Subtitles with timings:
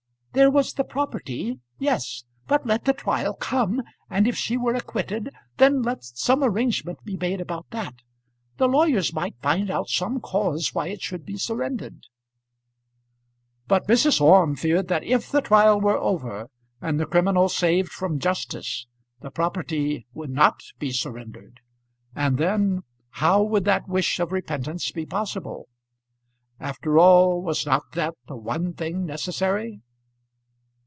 [0.33, 1.59] "There was the property!
[1.77, 7.03] Yes; but let the trial come, and if she were acquitted, then let some arrangement
[7.03, 7.95] be made about that.
[8.55, 12.03] The lawyers might find out some cause why it should be surrendered."
[13.67, 14.21] But Mrs.
[14.21, 16.47] Orme feared that if the trial were over,
[16.79, 18.87] and the criminal saved from justice,
[19.19, 21.59] the property would not be surrendered.
[22.15, 22.83] And then
[23.15, 25.67] how would that wish of repentance be possible?
[26.57, 29.81] After all was not that the one thing necessary?